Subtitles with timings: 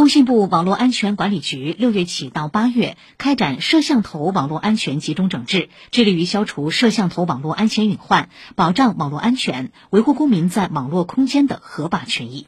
[0.00, 12.46] 工信部网络安全管理局六月起到八月开展摄像头网络安全集中整治致力于消除摄像头网络安全隐患保障网络安全维护公民在网络空间的合法权益。